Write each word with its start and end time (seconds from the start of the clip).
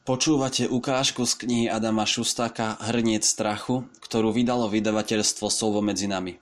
Počúvate 0.00 0.64
ukážku 0.64 1.28
z 1.28 1.44
knihy 1.44 1.68
Adama 1.68 2.08
Šustáka 2.08 2.80
Hrniec 2.80 3.20
strachu, 3.20 3.84
ktorú 4.00 4.32
vydalo 4.32 4.72
vydavateľstvo 4.72 5.52
Slovo 5.52 5.84
medzi 5.84 6.08
nami. 6.08 6.40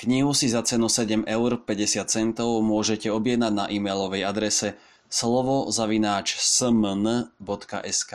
Knihu 0.00 0.32
si 0.32 0.48
za 0.48 0.64
cenu 0.64 0.88
7 0.88 1.28
eur 1.28 1.60
50 1.60 2.08
centov 2.08 2.56
môžete 2.64 3.12
objednať 3.12 3.52
na 3.52 3.68
e-mailovej 3.68 4.24
adrese 4.24 4.80
slovo-smn.sk 5.12 8.12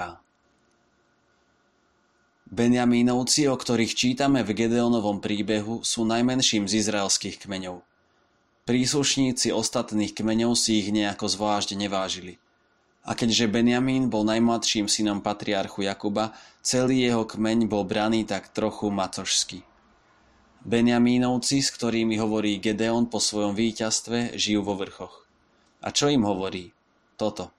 Benjamínovci, 2.49 3.41
o 3.53 3.55
ktorých 3.61 3.93
čítame 3.93 4.41
v 4.41 4.65
Gedeonovom 4.65 5.21
príbehu, 5.21 5.85
sú 5.85 6.09
najmenším 6.09 6.65
z 6.65 6.81
izraelských 6.81 7.45
kmeňov. 7.45 7.85
Príslušníci 8.65 9.53
ostatných 9.53 10.17
kmeňov 10.17 10.57
si 10.57 10.81
ich 10.81 10.89
nejako 10.89 11.29
zvlášť 11.29 11.77
nevážili– 11.77 12.41
a 13.01 13.17
keďže 13.17 13.49
Benjamín 13.49 14.13
bol 14.13 14.21
najmladším 14.21 14.85
synom 14.85 15.25
patriarchu 15.25 15.89
Jakuba, 15.89 16.37
celý 16.61 17.09
jeho 17.09 17.25
kmeň 17.25 17.65
bol 17.65 17.81
braný 17.81 18.29
tak 18.29 18.53
trochu 18.53 18.93
macožsky. 18.93 19.65
Benjamínovci, 20.61 21.65
s 21.65 21.73
ktorými 21.73 22.21
hovorí 22.21 22.61
Gedeon 22.61 23.09
po 23.09 23.17
svojom 23.17 23.57
víťazstve, 23.57 24.37
žijú 24.37 24.61
vo 24.61 24.77
vrchoch. 24.77 25.25
A 25.81 25.89
čo 25.89 26.05
im 26.13 26.21
hovorí? 26.21 26.69
Toto. 27.17 27.49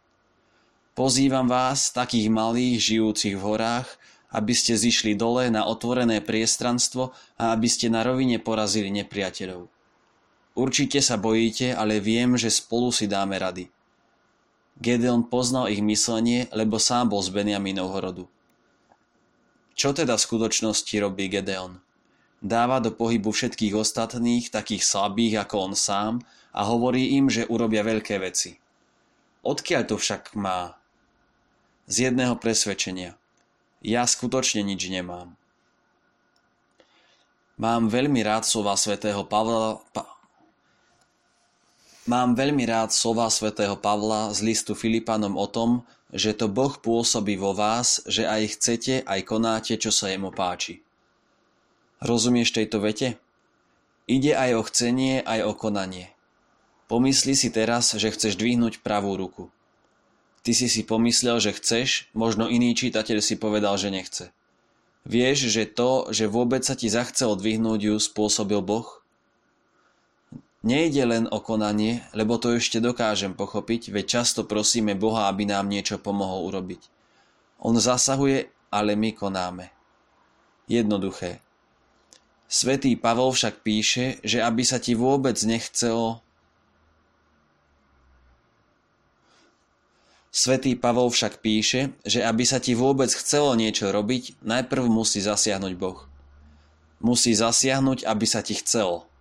Pozývam 0.95 1.50
vás, 1.50 1.91
takých 1.91 2.30
malých, 2.30 2.78
žijúcich 2.78 3.34
v 3.34 3.42
horách, 3.42 3.91
aby 4.30 4.55
ste 4.55 4.78
zišli 4.78 5.19
dole 5.19 5.50
na 5.50 5.66
otvorené 5.66 6.22
priestranstvo 6.22 7.11
a 7.34 7.50
aby 7.50 7.66
ste 7.66 7.91
na 7.91 8.06
rovine 8.06 8.38
porazili 8.38 8.95
nepriateľov. 8.95 9.66
Určite 10.55 11.02
sa 11.02 11.19
bojíte, 11.19 11.74
ale 11.74 11.98
viem, 11.98 12.38
že 12.38 12.55
spolu 12.55 12.95
si 12.95 13.11
dáme 13.11 13.34
rady. 13.34 13.66
Gedeon 14.81 15.29
poznal 15.29 15.69
ich 15.69 15.85
myslenie, 15.85 16.49
lebo 16.55 16.81
sám 16.81 17.12
bol 17.12 17.21
z 17.21 17.35
Benjaminovho 17.35 17.99
rodu. 18.01 18.25
Čo 19.77 19.97
teda 19.97 20.17
v 20.17 20.25
skutočnosti 20.25 20.95
robí 21.01 21.29
Gedeon? 21.33 21.81
Dáva 22.42 22.83
do 22.83 22.91
pohybu 22.91 23.31
všetkých 23.31 23.75
ostatných, 23.77 24.51
takých 24.51 24.83
slabých 24.83 25.47
ako 25.47 25.56
on 25.70 25.75
sám, 25.79 26.14
a 26.53 26.69
hovorí 26.69 27.17
im, 27.17 27.33
že 27.33 27.48
urobia 27.48 27.81
veľké 27.81 28.20
veci. 28.20 28.61
Odkiaľ 29.42 29.83
to 29.89 29.97
však 29.97 30.37
má? 30.37 30.77
Z 31.89 32.12
jedného 32.12 32.36
presvedčenia. 32.36 33.17
Ja 33.83 34.07
skutočne 34.07 34.62
nič 34.62 34.86
nemám. 34.86 35.34
Mám 37.59 37.91
veľmi 37.91 38.20
rád 38.23 38.47
slova 38.47 38.77
svätého 38.79 39.25
Pavla, 39.27 39.81
pa, 39.97 40.11
Mám 42.03 42.34
veľmi 42.34 42.67
rád 42.67 42.91
slova 42.91 43.31
svätého 43.31 43.78
Pavla 43.78 44.34
z 44.34 44.42
listu 44.42 44.75
Filipanom 44.75 45.39
o 45.39 45.47
tom, 45.47 45.86
že 46.11 46.34
to 46.34 46.50
Boh 46.50 46.75
pôsobí 46.75 47.39
vo 47.39 47.55
vás, 47.55 48.03
že 48.11 48.27
aj 48.27 48.58
chcete, 48.58 48.95
aj 49.06 49.20
konáte, 49.22 49.78
čo 49.78 49.95
sa 49.95 50.11
jemu 50.11 50.34
páči. 50.34 50.83
Rozumieš 52.03 52.58
tejto 52.58 52.83
vete? 52.83 53.23
Ide 54.11 54.34
aj 54.34 54.50
o 54.58 54.62
chcenie, 54.67 55.23
aj 55.23 55.47
o 55.47 55.55
konanie. 55.55 56.11
Pomysli 56.91 57.39
si 57.39 57.55
teraz, 57.55 57.95
že 57.95 58.11
chceš 58.11 58.34
dvihnúť 58.34 58.83
pravú 58.83 59.14
ruku. 59.14 59.55
Ty 60.42 60.58
si 60.58 60.67
si 60.67 60.83
pomyslel, 60.83 61.39
že 61.39 61.55
chceš, 61.55 62.11
možno 62.19 62.50
iný 62.50 62.75
čitateľ 62.75 63.23
si 63.23 63.39
povedal, 63.39 63.78
že 63.78 63.95
nechce. 63.95 64.34
Vieš, 65.06 65.55
že 65.55 65.70
to, 65.70 66.11
že 66.11 66.27
vôbec 66.27 66.67
sa 66.67 66.75
ti 66.75 66.91
zachcel 66.91 67.39
dvihnúť 67.39 67.78
ju, 67.78 67.95
spôsobil 68.03 68.58
Boh? 68.58 69.02
Nejde 70.62 71.02
len 71.02 71.27
o 71.27 71.42
konanie, 71.42 72.06
lebo 72.14 72.38
to 72.38 72.55
ešte 72.55 72.78
dokážem 72.78 73.34
pochopiť, 73.34 73.91
veď 73.91 74.22
často 74.22 74.46
prosíme 74.46 74.94
Boha, 74.94 75.27
aby 75.27 75.42
nám 75.42 75.66
niečo 75.66 75.98
pomohol 75.98 76.46
urobiť. 76.55 76.86
On 77.66 77.74
zasahuje, 77.74 78.46
ale 78.70 78.94
my 78.94 79.10
konáme. 79.10 79.74
Jednoduché. 80.70 81.42
Svetý 82.46 82.94
Pavol 82.94 83.34
však 83.34 83.66
píše, 83.66 84.22
že 84.22 84.38
aby 84.38 84.62
sa 84.62 84.78
ti 84.78 84.95
vôbec 84.95 85.34
nechcelo 85.42 86.22
Svetý 90.33 90.72
Pavol 90.80 91.12
však 91.12 91.45
píše, 91.45 91.92
že 92.08 92.24
aby 92.24 92.48
sa 92.48 92.56
ti 92.56 92.72
vôbec 92.72 93.12
chcelo 93.12 93.52
niečo 93.52 93.92
robiť, 93.92 94.40
najprv 94.40 94.89
musí 94.89 95.20
zasiahnuť 95.20 95.77
Boh. 95.77 96.08
Musí 97.05 97.36
zasiahnuť, 97.36 98.08
aby 98.08 98.24
sa 98.24 98.40
ti 98.40 98.56
chcelo. 98.56 99.11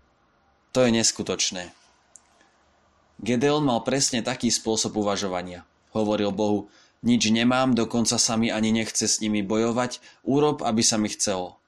To 0.72 0.88
je 0.88 0.90
neskutočné. 0.96 1.76
Gedeon 3.20 3.68
mal 3.68 3.84
presne 3.84 4.24
taký 4.24 4.48
spôsob 4.48 4.96
uvažovania. 4.98 5.68
Hovoril 5.92 6.32
Bohu, 6.32 6.72
nič 7.04 7.28
nemám, 7.28 7.76
dokonca 7.76 8.16
sa 8.16 8.40
mi 8.40 8.48
ani 8.48 8.72
nechce 8.72 9.04
s 9.04 9.20
nimi 9.20 9.44
bojovať, 9.44 10.00
urob, 10.24 10.64
aby 10.64 10.80
sa 10.80 10.96
mi 10.96 11.12
chcelo. 11.12 11.60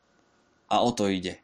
A 0.71 0.79
o 0.79 0.95
to 0.95 1.11
ide. 1.11 1.43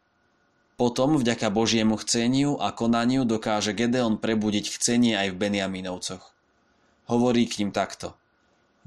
Potom, 0.79 1.19
vďaka 1.19 1.51
Božiemu 1.51 1.99
chceniu 1.99 2.55
a 2.55 2.71
konaniu, 2.71 3.27
dokáže 3.27 3.75
Gedeon 3.75 4.15
prebudiť 4.15 4.79
chcenie 4.79 5.19
aj 5.19 5.35
v 5.35 5.39
Benjaminovcoch. 5.43 6.31
Hovorí 7.11 7.43
k 7.51 7.59
ním 7.59 7.75
takto. 7.75 8.15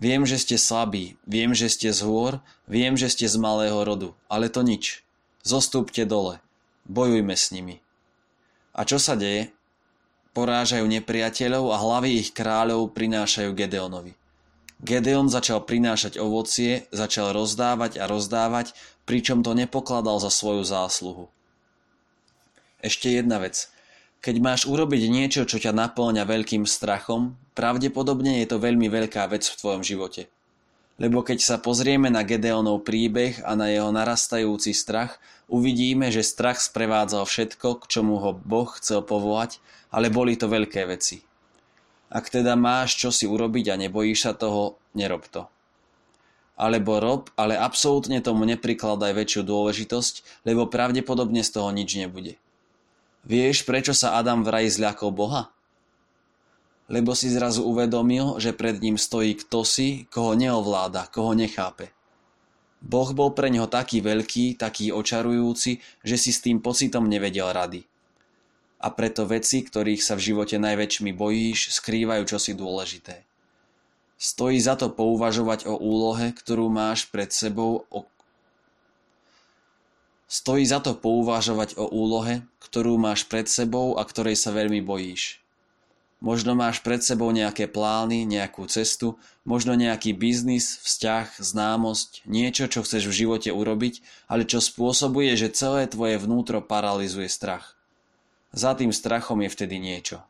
Viem, 0.01 0.25
že 0.25 0.41
ste 0.41 0.57
slabí, 0.57 1.21
viem, 1.29 1.53
že 1.53 1.69
ste 1.69 1.93
z 1.93 2.01
hôr, 2.09 2.41
viem, 2.65 2.97
že 2.97 3.13
ste 3.13 3.29
z 3.29 3.37
malého 3.37 3.85
rodu, 3.85 4.17
ale 4.33 4.49
to 4.49 4.65
nič. 4.65 5.05
Zostúpte 5.45 6.09
dole, 6.09 6.41
bojujme 6.89 7.37
s 7.37 7.53
nimi. 7.53 7.82
A 8.73 8.89
čo 8.89 8.97
sa 8.97 9.17
deje? 9.17 9.53
Porážajú 10.33 10.89
nepriateľov 10.89 11.73
a 11.73 11.77
hlavy 11.77 12.25
ich 12.25 12.33
kráľov 12.33 12.97
prinášajú 12.97 13.53
Gedeonovi. 13.53 14.17
Gedeon 14.83 15.31
začal 15.31 15.63
prinášať 15.63 16.19
ovocie, 16.19 16.91
začal 16.91 17.31
rozdávať 17.37 18.03
a 18.03 18.11
rozdávať, 18.11 18.75
pričom 19.07 19.47
to 19.47 19.55
nepokladal 19.55 20.19
za 20.19 20.33
svoju 20.33 20.67
zásluhu. 20.67 21.31
Ešte 22.83 23.15
jedna 23.15 23.39
vec. 23.39 23.71
Keď 24.23 24.37
máš 24.43 24.67
urobiť 24.67 25.07
niečo, 25.07 25.47
čo 25.47 25.63
ťa 25.63 25.71
naplňa 25.71 26.27
veľkým 26.27 26.67
strachom, 26.67 27.39
pravdepodobne 27.55 28.43
je 28.43 28.47
to 28.51 28.59
veľmi 28.59 28.91
veľká 28.91 29.31
vec 29.31 29.47
v 29.47 29.59
tvojom 29.59 29.83
živote. 29.87 30.27
Lebo 31.03 31.27
keď 31.27 31.43
sa 31.43 31.57
pozrieme 31.59 32.15
na 32.15 32.23
Gedeonov 32.23 32.87
príbeh 32.87 33.43
a 33.43 33.59
na 33.59 33.67
jeho 33.75 33.91
narastajúci 33.91 34.71
strach, 34.71 35.19
uvidíme, 35.51 36.15
že 36.15 36.23
strach 36.23 36.63
sprevádzal 36.63 37.27
všetko, 37.27 37.83
k 37.83 37.85
čomu 37.91 38.23
ho 38.23 38.31
Boh 38.31 38.71
chcel 38.79 39.03
povolať, 39.03 39.59
ale 39.91 40.15
boli 40.15 40.39
to 40.39 40.47
veľké 40.47 40.87
veci. 40.87 41.27
Ak 42.07 42.31
teda 42.31 42.55
máš 42.55 43.03
čo 43.03 43.11
si 43.11 43.27
urobiť 43.27 43.75
a 43.75 43.81
nebojíš 43.83 44.19
sa 44.23 44.33
toho, 44.39 44.79
nerob 44.95 45.27
to. 45.27 45.51
Alebo 46.55 47.03
rob, 47.03 47.35
ale 47.35 47.59
absolútne 47.59 48.23
tomu 48.23 48.47
neprikladaj 48.47 49.11
väčšiu 49.11 49.43
dôležitosť, 49.43 50.47
lebo 50.47 50.71
pravdepodobne 50.71 51.43
z 51.43 51.51
toho 51.51 51.75
nič 51.75 51.99
nebude. 51.99 52.39
Vieš, 53.27 53.67
prečo 53.67 53.91
sa 53.91 54.15
Adam 54.23 54.47
v 54.47 54.55
raji 54.55 54.71
zľakol 54.71 55.11
Boha? 55.11 55.51
Lebo 56.93 57.17
si 57.17 57.33
zrazu 57.33 57.65
uvedomil, 57.65 58.37
že 58.37 58.53
pred 58.53 58.77
ním 58.77 59.01
stojí 59.01 59.41
kto 59.41 59.65
si, 59.65 60.05
koho 60.13 60.37
neovláda, 60.37 61.09
koho 61.09 61.33
nechápe. 61.33 61.89
Boh 62.85 63.09
bol 63.17 63.33
pre 63.33 63.49
neho 63.49 63.65
taký 63.65 64.05
veľký, 64.05 64.61
taký 64.61 64.93
očarujúci, 64.93 65.81
že 66.05 66.17
si 66.21 66.31
s 66.35 66.45
tým 66.45 66.61
pocitom 66.61 67.09
nevedel 67.09 67.49
rady. 67.49 67.89
A 68.83 68.91
preto 68.91 69.25
veci, 69.25 69.63
ktorých 69.63 70.03
sa 70.03 70.19
v 70.19 70.35
živote 70.35 70.59
najväčšmi 70.59 71.15
bojíš, 71.15 71.73
skrývajú 71.79 72.23
čosi 72.27 72.53
dôležité. 72.59 73.23
Stojí 74.19 74.59
za 74.59 74.75
to 74.75 74.91
pouvažovať 74.91 75.71
o 75.71 75.79
úlohe, 75.79 76.35
ktorú 76.35 76.69
máš 76.69 77.07
pred 77.09 77.31
sebou, 77.31 77.87
o... 77.89 78.05
Stojí 80.27 80.67
za 80.67 80.83
to 80.83 80.99
pouvažovať 80.99 81.79
o 81.79 81.87
úlohe, 81.87 82.43
ktorú 82.59 82.99
máš 82.99 83.25
pred 83.31 83.47
sebou 83.47 83.95
a 83.99 84.03
ktorej 84.03 84.35
sa 84.35 84.51
veľmi 84.51 84.83
bojíš. 84.83 85.42
Možno 86.23 86.55
máš 86.55 86.79
pred 86.79 87.03
sebou 87.03 87.35
nejaké 87.35 87.67
plány, 87.67 88.23
nejakú 88.23 88.71
cestu, 88.71 89.19
možno 89.43 89.75
nejaký 89.75 90.15
biznis, 90.15 90.79
vzťah, 90.87 91.43
známosť, 91.43 92.23
niečo, 92.31 92.71
čo 92.71 92.87
chceš 92.87 93.11
v 93.11 93.27
živote 93.27 93.51
urobiť, 93.51 94.07
ale 94.31 94.47
čo 94.47 94.63
spôsobuje, 94.63 95.35
že 95.35 95.51
celé 95.51 95.91
tvoje 95.91 96.23
vnútro 96.23 96.63
paralizuje 96.63 97.27
strach. 97.27 97.75
Za 98.55 98.79
tým 98.79 98.95
strachom 98.95 99.43
je 99.43 99.51
vtedy 99.51 99.83
niečo. 99.83 100.23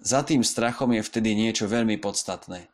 Za 0.00 0.24
tým 0.24 0.40
strachom 0.40 0.96
je 0.96 1.04
vtedy 1.04 1.36
niečo 1.36 1.68
veľmi 1.68 2.00
podstatné. 2.00 2.72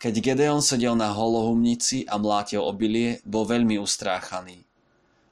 Keď 0.00 0.14
Gedeon 0.24 0.64
sedel 0.64 0.96
na 0.96 1.12
holohumnici 1.12 2.08
a 2.08 2.16
mlátil 2.16 2.64
obilie, 2.64 3.20
bol 3.28 3.44
veľmi 3.44 3.76
ustráchaný. 3.76 4.64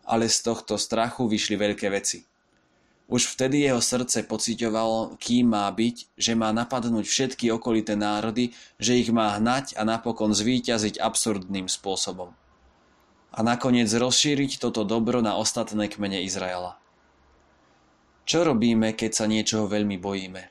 Ale 0.05 0.29
z 0.29 0.37
tohto 0.45 0.77
strachu 0.77 1.33
vyšli 1.33 1.57
veľké 1.57 1.89
veci– 1.89 2.21
už 3.07 3.39
vtedy 3.39 3.63
jeho 3.63 3.79
srdce 3.79 4.27
pociťovalo, 4.27 5.15
kým 5.23 5.55
má 5.55 5.71
byť, 5.71 6.19
že 6.19 6.35
má 6.35 6.51
napadnúť 6.51 7.07
všetky 7.07 7.55
okolité 7.55 7.95
národy, 7.95 8.51
že 8.83 8.99
ich 8.99 9.15
má 9.15 9.39
hnať 9.39 9.79
a 9.79 9.87
napokon 9.87 10.35
zvíťaziť 10.35 10.99
absurdným 10.99 11.71
spôsobom. 11.71 12.35
A 13.31 13.39
nakoniec 13.47 13.87
rozšíriť 13.93 14.59
toto 14.59 14.83
dobro 14.83 15.23
na 15.23 15.39
ostatné 15.39 15.87
kmene 15.87 16.27
Izraela. 16.27 16.83
Čo 18.27 18.43
robíme, 18.43 18.91
keď 18.99 19.11
sa 19.15 19.31
niečoho 19.31 19.71
veľmi 19.71 20.03
bojíme? 20.03 20.43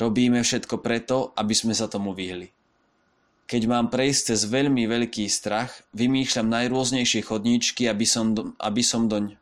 Robíme 0.00 0.40
všetko 0.40 0.80
preto, 0.80 1.36
aby 1.36 1.52
sme 1.52 1.76
sa 1.76 1.90
tomu 1.90 2.16
vyhli. 2.16 2.48
Keď 3.50 3.62
mám 3.66 3.90
prejsť 3.90 4.32
cez 4.32 4.46
veľmi 4.46 4.86
veľký 4.86 5.26
strach, 5.26 5.82
vymýšľam 5.92 6.46
najrôznejšie 6.46 7.26
chodníčky, 7.26 7.90
aby 7.90 8.06
som, 8.06 8.32
do, 8.32 8.54
aby 8.62 8.80
som 8.80 9.10
doň. 9.10 9.34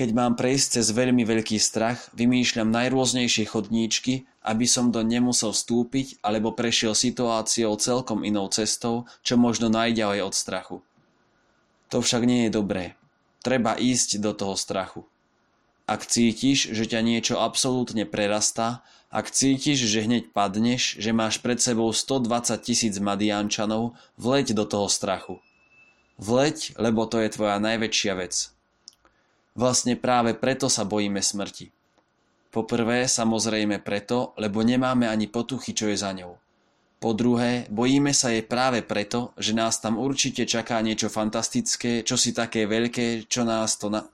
Keď 0.00 0.16
mám 0.16 0.32
prejsť 0.32 0.80
cez 0.80 0.96
veľmi 0.96 1.28
veľký 1.28 1.60
strach, 1.60 2.08
vymýšľam 2.16 2.72
najrôznejšie 2.72 3.44
chodníčky, 3.44 4.24
aby 4.40 4.64
som 4.64 4.88
do 4.88 5.04
nemusel 5.04 5.52
vstúpiť 5.52 6.24
alebo 6.24 6.56
prešiel 6.56 6.96
situáciou 6.96 7.76
celkom 7.76 8.24
inou 8.24 8.48
cestou, 8.48 9.04
čo 9.20 9.36
možno 9.36 9.68
najďalej 9.68 10.24
od 10.24 10.32
strachu. 10.32 10.76
To 11.92 12.00
však 12.00 12.24
nie 12.24 12.48
je 12.48 12.56
dobré. 12.56 12.96
Treba 13.44 13.76
ísť 13.76 14.24
do 14.24 14.32
toho 14.32 14.56
strachu. 14.56 15.04
Ak 15.84 16.08
cítiš, 16.08 16.72
že 16.72 16.88
ťa 16.88 17.04
niečo 17.04 17.36
absolútne 17.36 18.08
prerastá, 18.08 18.80
ak 19.12 19.28
cítiš, 19.28 19.84
že 19.84 20.08
hneď 20.08 20.32
padneš, 20.32 20.96
že 20.96 21.12
máš 21.12 21.44
pred 21.44 21.60
sebou 21.60 21.92
120 21.92 22.56
tisíc 22.64 22.96
Madiančanov, 22.96 23.92
vleď 24.16 24.56
do 24.56 24.64
toho 24.64 24.88
strachu. 24.88 25.44
Vleď, 26.16 26.72
lebo 26.80 27.04
to 27.04 27.20
je 27.20 27.28
tvoja 27.36 27.60
najväčšia 27.60 28.16
vec. 28.16 28.56
Vlastne 29.60 29.92
práve 30.00 30.32
preto 30.32 30.72
sa 30.72 30.88
bojíme 30.88 31.20
smrti. 31.20 31.68
Poprvé, 32.48 33.04
samozrejme 33.04 33.84
preto, 33.84 34.32
lebo 34.40 34.64
nemáme 34.64 35.04
ani 35.04 35.28
potuchy, 35.28 35.76
čo 35.76 35.92
je 35.92 36.00
za 36.00 36.16
ňou. 36.16 36.40
Po 36.96 37.12
druhé, 37.12 37.68
bojíme 37.68 38.16
sa 38.16 38.32
jej 38.32 38.40
práve 38.40 38.80
preto, 38.80 39.36
že 39.36 39.52
nás 39.52 39.76
tam 39.76 40.00
určite 40.00 40.48
čaká 40.48 40.80
niečo 40.80 41.12
fantastické, 41.12 42.00
čo 42.08 42.16
si 42.16 42.32
také 42.32 42.64
veľké, 42.64 43.28
čo 43.28 43.44
nás 43.44 43.76
to 43.76 43.92
na, 43.92 44.08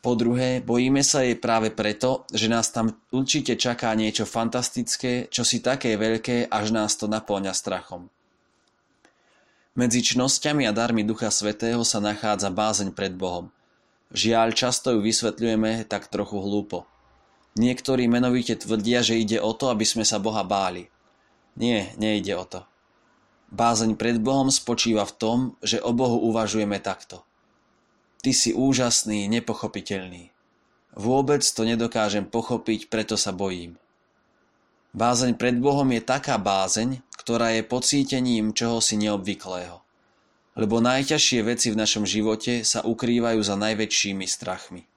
po 0.00 0.16
druhé, 0.16 0.64
bojíme 0.64 1.04
sa 1.04 1.20
jej 1.20 1.36
práve 1.36 1.68
preto, 1.68 2.24
že 2.32 2.48
nás 2.48 2.72
tam 2.72 2.96
určite 3.12 3.60
čaká 3.60 3.92
niečo 3.92 4.24
fantastické, 4.24 5.28
čo 5.28 5.44
si 5.44 5.60
také 5.60 6.00
veľké, 6.00 6.48
až 6.48 6.72
nás 6.72 6.96
to 6.96 7.04
naplňa 7.04 7.52
strachom. 7.52 8.08
Medzi 9.78 10.02
čnosťami 10.02 10.66
a 10.66 10.72
darmi 10.74 11.06
Ducha 11.06 11.30
Svetého 11.30 11.82
sa 11.86 12.02
nachádza 12.02 12.50
bázeň 12.50 12.94
pred 12.94 13.14
Bohom. 13.14 13.54
Žiaľ, 14.10 14.54
často 14.54 14.90
ju 14.90 15.00
vysvetľujeme 15.02 15.86
tak 15.86 16.10
trochu 16.10 16.42
hlúpo. 16.42 16.86
Niektorí 17.54 18.10
menovite 18.10 18.58
tvrdia, 18.58 19.02
že 19.02 19.18
ide 19.18 19.38
o 19.38 19.54
to, 19.54 19.70
aby 19.70 19.86
sme 19.86 20.02
sa 20.02 20.18
Boha 20.18 20.42
báli. 20.42 20.90
Nie, 21.54 21.94
nejde 21.98 22.34
o 22.34 22.44
to. 22.46 22.66
Bázeň 23.50 23.98
pred 23.98 24.18
Bohom 24.18 24.50
spočíva 24.50 25.06
v 25.06 25.16
tom, 25.18 25.38
že 25.62 25.82
o 25.82 25.90
Bohu 25.94 26.18
uvažujeme 26.30 26.78
takto– 26.78 27.22
Ty 28.20 28.36
si 28.36 28.52
úžasný, 28.52 29.32
nepochopiteľný. 29.32 30.28
Vôbec 30.92 31.40
to 31.40 31.64
nedokážem 31.64 32.28
pochopiť, 32.28 32.92
preto 32.92 33.16
sa 33.16 33.32
bojím. 33.32 33.80
Bázeň 34.90 35.38
pred 35.38 35.54
Bohom 35.54 35.86
je 35.94 36.02
taká 36.02 36.34
bázeň, 36.34 36.98
ktorá 37.14 37.54
je 37.54 37.62
pocítením 37.62 38.50
čohosi 38.50 38.98
neobvyklého. 38.98 39.78
Lebo 40.58 40.82
najťažšie 40.82 41.46
veci 41.46 41.70
v 41.70 41.78
našom 41.78 42.02
živote 42.02 42.66
sa 42.66 42.82
ukrývajú 42.82 43.38
za 43.38 43.54
najväčšími 43.54 44.26
strachmi. 44.26 44.89